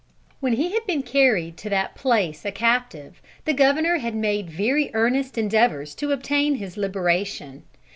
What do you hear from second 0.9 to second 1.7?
carried to